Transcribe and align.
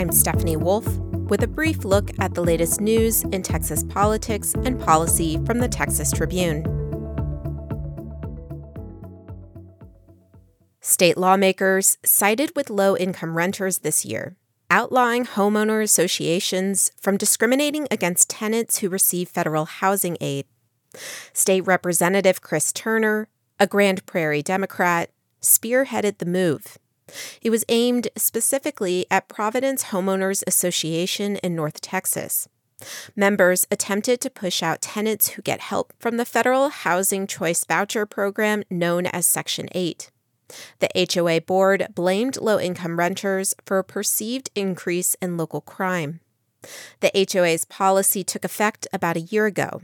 I'm 0.00 0.12
Stephanie 0.12 0.56
Wolf 0.56 0.86
with 1.28 1.42
a 1.42 1.46
brief 1.46 1.84
look 1.84 2.10
at 2.20 2.32
the 2.32 2.40
latest 2.40 2.80
news 2.80 3.22
in 3.24 3.42
Texas 3.42 3.84
politics 3.84 4.54
and 4.64 4.80
policy 4.80 5.38
from 5.44 5.58
the 5.58 5.68
Texas 5.68 6.10
Tribune. 6.10 6.64
State 10.80 11.18
lawmakers 11.18 11.98
sided 12.02 12.50
with 12.56 12.70
low 12.70 12.96
income 12.96 13.36
renters 13.36 13.80
this 13.80 14.06
year, 14.06 14.38
outlawing 14.70 15.26
homeowner 15.26 15.82
associations 15.82 16.90
from 16.98 17.18
discriminating 17.18 17.86
against 17.90 18.30
tenants 18.30 18.78
who 18.78 18.88
receive 18.88 19.28
federal 19.28 19.66
housing 19.66 20.16
aid. 20.22 20.46
State 21.34 21.66
Representative 21.66 22.40
Chris 22.40 22.72
Turner, 22.72 23.28
a 23.58 23.66
Grand 23.66 24.06
Prairie 24.06 24.42
Democrat, 24.42 25.10
spearheaded 25.42 26.16
the 26.16 26.24
move. 26.24 26.78
It 27.42 27.50
was 27.50 27.64
aimed 27.68 28.08
specifically 28.16 29.06
at 29.10 29.28
Providence 29.28 29.84
Homeowners 29.84 30.42
Association 30.46 31.36
in 31.36 31.54
North 31.54 31.80
Texas. 31.80 32.48
Members 33.14 33.66
attempted 33.70 34.20
to 34.20 34.30
push 34.30 34.62
out 34.62 34.80
tenants 34.80 35.30
who 35.30 35.42
get 35.42 35.60
help 35.60 35.92
from 35.98 36.16
the 36.16 36.24
federal 36.24 36.70
Housing 36.70 37.26
Choice 37.26 37.64
Voucher 37.64 38.06
program 38.06 38.62
known 38.70 39.06
as 39.06 39.26
Section 39.26 39.68
8. 39.72 40.10
The 40.80 41.08
HOA 41.14 41.42
board 41.42 41.88
blamed 41.94 42.40
low 42.40 42.58
income 42.58 42.98
renters 42.98 43.54
for 43.64 43.78
a 43.78 43.84
perceived 43.84 44.50
increase 44.54 45.14
in 45.22 45.36
local 45.36 45.60
crime. 45.60 46.20
The 47.00 47.28
HOA's 47.32 47.64
policy 47.64 48.24
took 48.24 48.44
effect 48.44 48.86
about 48.92 49.16
a 49.16 49.20
year 49.20 49.46
ago, 49.46 49.82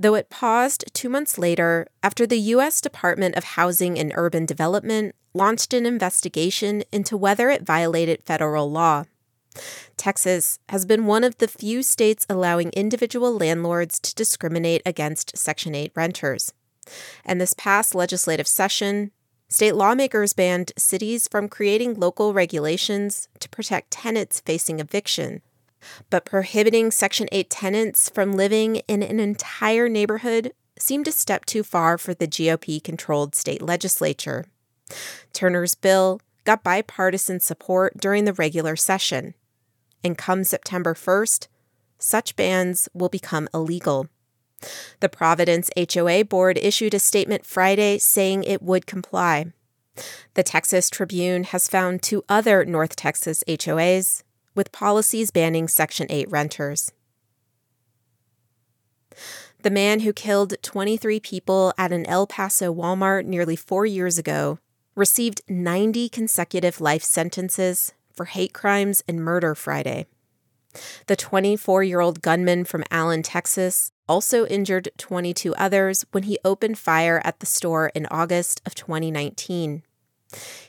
though 0.00 0.14
it 0.14 0.30
paused 0.30 0.84
two 0.94 1.10
months 1.10 1.36
later 1.36 1.86
after 2.02 2.26
the 2.26 2.38
U.S. 2.54 2.80
Department 2.80 3.34
of 3.36 3.44
Housing 3.44 3.98
and 3.98 4.12
Urban 4.14 4.46
Development 4.46 5.14
launched 5.34 5.74
an 5.74 5.84
investigation 5.84 6.82
into 6.90 7.18
whether 7.18 7.50
it 7.50 7.66
violated 7.66 8.24
federal 8.24 8.70
law. 8.70 9.04
Texas 9.98 10.58
has 10.70 10.86
been 10.86 11.04
one 11.04 11.22
of 11.22 11.36
the 11.36 11.46
few 11.46 11.82
states 11.82 12.26
allowing 12.30 12.70
individual 12.70 13.36
landlords 13.36 14.00
to 14.00 14.14
discriminate 14.14 14.80
against 14.86 15.36
Section 15.36 15.74
8 15.74 15.92
renters. 15.94 16.54
And 17.22 17.38
this 17.38 17.52
past 17.52 17.94
legislative 17.94 18.46
session, 18.46 19.10
state 19.48 19.74
lawmakers 19.74 20.32
banned 20.32 20.72
cities 20.78 21.28
from 21.28 21.48
creating 21.48 22.00
local 22.00 22.32
regulations 22.32 23.28
to 23.38 23.50
protect 23.50 23.90
tenants 23.90 24.40
facing 24.40 24.80
eviction. 24.80 25.42
But 26.10 26.24
prohibiting 26.24 26.90
Section 26.90 27.28
8 27.32 27.50
tenants 27.50 28.10
from 28.10 28.32
living 28.32 28.76
in 28.88 29.02
an 29.02 29.20
entire 29.20 29.88
neighborhood 29.88 30.52
seemed 30.78 31.08
a 31.08 31.12
step 31.12 31.44
too 31.44 31.62
far 31.62 31.98
for 31.98 32.14
the 32.14 32.26
GOP 32.26 32.82
controlled 32.82 33.34
state 33.34 33.62
legislature. 33.62 34.46
Turner's 35.32 35.74
bill 35.74 36.20
got 36.44 36.64
bipartisan 36.64 37.40
support 37.40 37.98
during 37.98 38.24
the 38.24 38.32
regular 38.32 38.76
session. 38.76 39.34
And 40.02 40.16
come 40.16 40.44
September 40.44 40.94
1st, 40.94 41.48
such 41.98 42.36
bans 42.36 42.88
will 42.94 43.10
become 43.10 43.48
illegal. 43.52 44.08
The 45.00 45.08
Providence 45.08 45.70
HOA 45.76 46.24
Board 46.24 46.58
issued 46.58 46.94
a 46.94 46.98
statement 46.98 47.46
Friday 47.46 47.98
saying 47.98 48.44
it 48.44 48.62
would 48.62 48.86
comply. 48.86 49.52
The 50.34 50.42
Texas 50.42 50.88
Tribune 50.88 51.44
has 51.44 51.68
found 51.68 52.02
two 52.02 52.24
other 52.28 52.64
North 52.64 52.96
Texas 52.96 53.44
HOAs 53.46 54.22
with 54.60 54.72
policies 54.72 55.30
banning 55.30 55.66
Section 55.66 56.06
8 56.10 56.30
renters. 56.30 56.92
The 59.62 59.70
man 59.70 60.00
who 60.00 60.12
killed 60.12 60.52
23 60.60 61.18
people 61.18 61.72
at 61.78 61.92
an 61.92 62.04
El 62.04 62.26
Paso 62.26 62.70
Walmart 62.70 63.24
nearly 63.24 63.56
four 63.56 63.86
years 63.86 64.18
ago 64.18 64.58
received 64.94 65.40
90 65.48 66.10
consecutive 66.10 66.78
life 66.78 67.02
sentences 67.02 67.94
for 68.12 68.26
hate 68.26 68.52
crimes 68.52 69.02
and 69.08 69.24
murder 69.24 69.54
Friday. 69.54 70.04
The 71.06 71.16
24 71.16 71.82
year 71.82 72.00
old 72.00 72.20
gunman 72.20 72.66
from 72.66 72.84
Allen, 72.90 73.22
Texas, 73.22 73.92
also 74.06 74.44
injured 74.44 74.90
22 74.98 75.54
others 75.54 76.04
when 76.12 76.24
he 76.24 76.38
opened 76.44 76.78
fire 76.78 77.22
at 77.24 77.40
the 77.40 77.46
store 77.46 77.90
in 77.94 78.06
August 78.10 78.60
of 78.66 78.74
2019. 78.74 79.84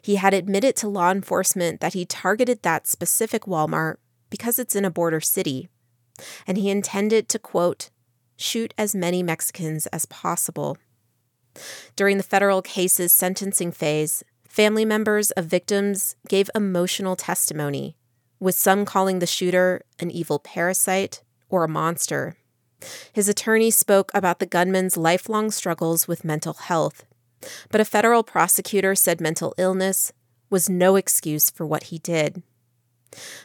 He 0.02 0.16
had 0.16 0.34
admitted 0.34 0.76
to 0.78 0.88
law 0.88 1.12
enforcement 1.12 1.82
that 1.82 1.94
he 1.94 2.06
targeted 2.06 2.64
that 2.64 2.88
specific 2.88 3.44
Walmart 3.44 3.98
because 4.30 4.58
it's 4.58 4.76
in 4.76 4.86
a 4.86 4.92
border 4.92 5.22
city, 5.22 5.70
and 6.48 6.58
he 6.58 6.70
intended 6.70 7.30
to, 7.30 7.40
quote, 7.40 7.90
shoot 8.38 8.74
as 8.78 8.96
many 8.96 9.22
Mexicans 9.22 9.86
as 9.88 10.06
possible. 10.06 10.78
During 11.96 12.18
the 12.18 12.24
federal 12.24 12.62
case's 12.62 13.12
sentencing 13.12 13.72
phase, 13.72 14.24
family 14.48 14.86
members 14.86 15.32
of 15.32 15.46
victims 15.46 16.16
gave 16.28 16.50
emotional 16.56 17.16
testimony, 17.16 17.98
with 18.40 18.56
some 18.56 18.86
calling 18.86 19.20
the 19.20 19.28
shooter 19.28 19.84
an 20.00 20.10
evil 20.10 20.40
parasite 20.40 21.22
or 21.50 21.64
a 21.64 21.70
monster. 21.70 22.36
His 23.14 23.30
attorney 23.30 23.70
spoke 23.70 24.12
about 24.14 24.40
the 24.40 24.46
gunman's 24.48 24.98
lifelong 24.98 25.52
struggles 25.52 26.08
with 26.08 26.26
mental 26.26 26.54
health, 26.54 27.06
but 27.70 27.82
a 27.82 27.86
federal 27.86 28.24
prosecutor 28.24 28.96
said 28.96 29.22
mental 29.22 29.54
illness 29.58 30.12
was 30.50 30.70
no 30.70 30.96
excuse 30.96 31.50
for 31.50 31.66
what 31.66 31.86
he 31.86 31.98
did. 32.00 32.44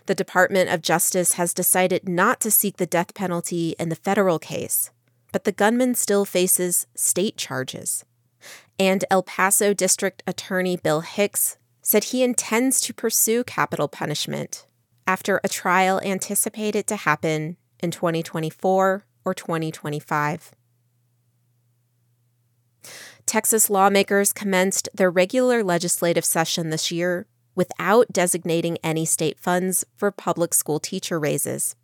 The 0.07 0.15
Department 0.15 0.71
of 0.71 0.83
Justice 0.83 1.33
has 1.33 1.55
decided 1.55 2.09
not 2.09 2.41
to 2.41 2.51
seek 2.51 2.77
the 2.77 2.87
death 2.87 3.15
penalty 3.15 3.75
in 3.79 3.89
the 3.89 3.97
federal 3.97 4.39
case, 4.39 4.91
but 5.33 5.45
the 5.45 5.53
gunman 5.53 5.95
still 5.95 6.25
faces 6.25 6.87
state 6.95 7.37
charges. 7.37 8.05
And 8.79 9.05
El 9.11 9.23
Paso 9.23 9.75
District 9.75 10.23
Attorney 10.27 10.77
Bill 10.77 11.01
Hicks 11.01 11.57
said 11.83 12.05
he 12.05 12.23
intends 12.23 12.81
to 12.81 12.95
pursue 12.95 13.45
capital 13.45 13.89
punishment 13.89 14.67
after 15.07 15.41
a 15.43 15.49
trial 15.49 16.01
anticipated 16.05 16.87
to 16.89 16.97
happen 16.97 17.57
in 17.81 17.91
2024 17.91 19.05
or 19.25 19.35
2025. 19.35 20.53
Texas 23.27 23.69
lawmakers 23.69 24.33
commenced 24.33 24.89
their 24.95 25.11
regular 25.11 25.65
legislative 25.65 26.25
session 26.25 26.71
this 26.71 26.93
year 26.93 27.27
without 27.57 28.13
designating 28.13 28.79
any 28.85 29.05
state 29.05 29.41
funds 29.41 29.85
for 29.97 30.11
public 30.13 30.55
school 30.55 30.79
teacher 30.79 31.19
raises. 31.19 31.75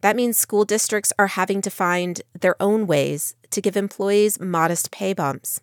That 0.00 0.16
means 0.16 0.36
school 0.36 0.64
districts 0.64 1.12
are 1.18 1.28
having 1.28 1.62
to 1.62 1.70
find 1.70 2.20
their 2.38 2.60
own 2.60 2.86
ways 2.86 3.36
to 3.50 3.60
give 3.60 3.76
employees 3.76 4.40
modest 4.40 4.90
pay 4.90 5.12
bumps. 5.12 5.60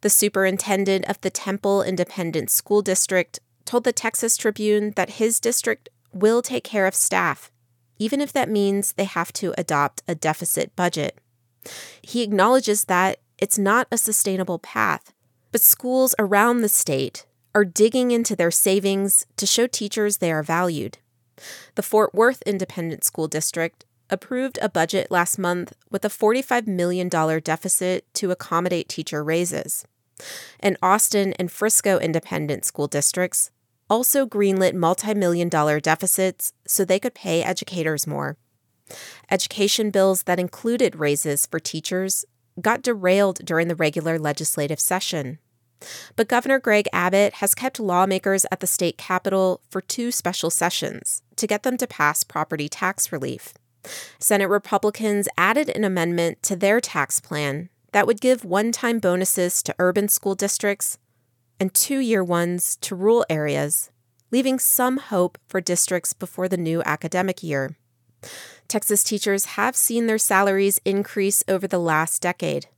The 0.00 0.10
superintendent 0.10 1.04
of 1.04 1.20
the 1.20 1.30
Temple 1.30 1.82
Independent 1.82 2.50
School 2.50 2.82
District 2.82 3.38
told 3.64 3.84
the 3.84 3.92
Texas 3.92 4.36
Tribune 4.36 4.92
that 4.96 5.10
his 5.10 5.38
district 5.38 5.90
will 6.12 6.42
take 6.42 6.64
care 6.64 6.86
of 6.86 6.94
staff, 6.94 7.52
even 7.98 8.20
if 8.20 8.32
that 8.32 8.48
means 8.48 8.94
they 8.94 9.04
have 9.04 9.32
to 9.34 9.54
adopt 9.58 10.02
a 10.08 10.14
deficit 10.14 10.74
budget. 10.74 11.18
He 12.02 12.22
acknowledges 12.22 12.86
that 12.86 13.18
it's 13.40 13.58
not 13.58 13.88
a 13.90 13.98
sustainable 13.98 14.58
path, 14.58 15.12
but 15.52 15.60
schools 15.60 16.14
around 16.18 16.60
the 16.60 16.68
state 16.68 17.26
are 17.54 17.64
digging 17.64 18.10
into 18.10 18.36
their 18.36 18.50
savings 18.50 19.26
to 19.36 19.46
show 19.46 19.66
teachers 19.66 20.18
they 20.18 20.30
are 20.30 20.42
valued. 20.42 20.98
The 21.74 21.82
Fort 21.82 22.14
Worth 22.14 22.42
Independent 22.42 23.02
School 23.02 23.28
District 23.28 23.84
approved 24.10 24.58
a 24.60 24.68
budget 24.68 25.10
last 25.10 25.38
month 25.38 25.72
with 25.90 26.04
a 26.04 26.08
$45 26.08 26.66
million 26.66 27.08
deficit 27.08 28.04
to 28.14 28.30
accommodate 28.30 28.88
teacher 28.88 29.24
raises. 29.24 29.84
And 30.58 30.76
Austin 30.82 31.32
and 31.38 31.50
Frisco 31.50 31.98
Independent 31.98 32.64
School 32.64 32.88
Districts 32.88 33.50
also 33.88 34.26
greenlit 34.26 34.74
multi 34.74 35.14
million 35.14 35.48
dollar 35.48 35.80
deficits 35.80 36.52
so 36.66 36.84
they 36.84 36.98
could 36.98 37.14
pay 37.14 37.42
educators 37.42 38.06
more. 38.06 38.36
Education 39.30 39.90
bills 39.90 40.24
that 40.24 40.40
included 40.40 40.96
raises 40.96 41.46
for 41.46 41.58
teachers 41.58 42.24
got 42.60 42.82
derailed 42.82 43.44
during 43.44 43.68
the 43.68 43.74
regular 43.74 44.18
legislative 44.18 44.80
session. 44.80 45.38
But 46.16 46.28
Governor 46.28 46.58
Greg 46.58 46.88
Abbott 46.92 47.34
has 47.34 47.54
kept 47.54 47.80
lawmakers 47.80 48.44
at 48.50 48.60
the 48.60 48.66
state 48.66 48.98
capitol 48.98 49.60
for 49.70 49.80
two 49.80 50.10
special 50.10 50.50
sessions 50.50 51.22
to 51.36 51.46
get 51.46 51.62
them 51.62 51.76
to 51.78 51.86
pass 51.86 52.24
property 52.24 52.68
tax 52.68 53.12
relief. 53.12 53.54
Senate 54.18 54.48
Republicans 54.48 55.28
added 55.38 55.70
an 55.70 55.84
amendment 55.84 56.42
to 56.42 56.56
their 56.56 56.80
tax 56.80 57.18
plan 57.20 57.70
that 57.92 58.06
would 58.06 58.20
give 58.20 58.44
one 58.44 58.72
time 58.72 58.98
bonuses 58.98 59.62
to 59.62 59.74
urban 59.78 60.08
school 60.08 60.34
districts 60.34 60.98
and 61.58 61.74
two 61.74 61.98
year 61.98 62.22
ones 62.22 62.76
to 62.76 62.94
rural 62.94 63.24
areas, 63.28 63.90
leaving 64.30 64.58
some 64.58 64.98
hope 64.98 65.38
for 65.48 65.60
districts 65.60 66.12
before 66.12 66.48
the 66.48 66.56
new 66.56 66.82
academic 66.84 67.42
year. 67.42 67.76
Texas 68.70 69.04
teachers 69.04 69.44
have 69.56 69.76
seen 69.76 70.06
their 70.06 70.16
salaries 70.16 70.80
increase 70.86 71.44
over 71.48 71.66
the 71.66 71.78
last 71.78 72.22
decade 72.22 72.68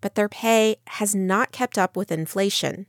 but 0.00 0.14
their 0.14 0.28
pay 0.28 0.76
has 0.86 1.14
not 1.14 1.52
kept 1.52 1.78
up 1.78 1.96
with 1.96 2.12
inflation. 2.12 2.86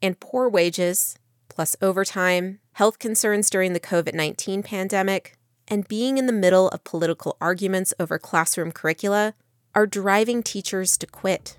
And 0.00 0.18
poor 0.18 0.48
wages, 0.48 1.16
plus 1.48 1.76
overtime, 1.80 2.58
health 2.72 2.98
concerns 2.98 3.50
during 3.50 3.72
the 3.72 3.80
COVID 3.80 4.14
19 4.14 4.62
pandemic, 4.62 5.36
and 5.68 5.88
being 5.88 6.18
in 6.18 6.26
the 6.26 6.32
middle 6.32 6.68
of 6.70 6.84
political 6.84 7.36
arguments 7.40 7.94
over 8.00 8.18
classroom 8.18 8.72
curricula 8.72 9.34
are 9.74 9.86
driving 9.86 10.42
teachers 10.42 10.98
to 10.98 11.06
quit. 11.06 11.58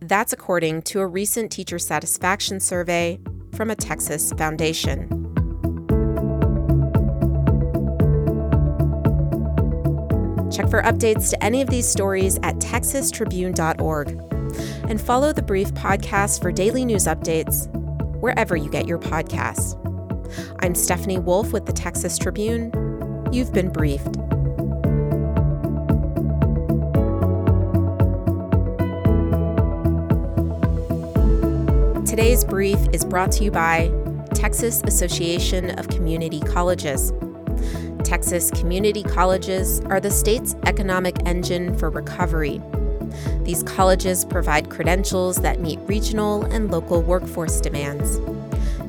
That's 0.00 0.32
according 0.32 0.82
to 0.82 1.00
a 1.00 1.06
recent 1.06 1.50
teacher 1.50 1.78
satisfaction 1.78 2.60
survey 2.60 3.20
from 3.54 3.70
a 3.70 3.76
Texas 3.76 4.32
foundation. 4.32 5.27
Check 10.58 10.70
for 10.70 10.82
updates 10.82 11.30
to 11.30 11.44
any 11.44 11.62
of 11.62 11.70
these 11.70 11.86
stories 11.86 12.36
at 12.42 12.56
texastribune.org. 12.56 14.08
And 14.90 15.00
follow 15.00 15.32
the 15.32 15.40
Brief 15.40 15.72
podcast 15.74 16.42
for 16.42 16.50
daily 16.50 16.84
news 16.84 17.04
updates 17.04 17.72
wherever 18.18 18.56
you 18.56 18.68
get 18.68 18.88
your 18.88 18.98
podcasts. 18.98 19.76
I'm 20.58 20.74
Stephanie 20.74 21.20
Wolf 21.20 21.52
with 21.52 21.66
the 21.66 21.72
Texas 21.72 22.18
Tribune. 22.18 22.72
You've 23.30 23.52
been 23.52 23.70
briefed. 23.70 24.14
Today's 32.04 32.42
brief 32.42 32.80
is 32.92 33.04
brought 33.04 33.30
to 33.30 33.44
you 33.44 33.52
by 33.52 33.92
Texas 34.34 34.82
Association 34.88 35.78
of 35.78 35.86
Community 35.86 36.40
Colleges. 36.40 37.12
Texas 38.08 38.50
community 38.52 39.02
colleges 39.02 39.80
are 39.80 40.00
the 40.00 40.10
state's 40.10 40.56
economic 40.64 41.14
engine 41.26 41.76
for 41.76 41.90
recovery. 41.90 42.58
These 43.42 43.62
colleges 43.64 44.24
provide 44.24 44.70
credentials 44.70 45.36
that 45.42 45.60
meet 45.60 45.78
regional 45.80 46.42
and 46.46 46.70
local 46.70 47.02
workforce 47.02 47.60
demands. 47.60 48.16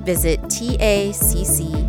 Visit 0.05 0.41
tacc.org. 0.43 1.88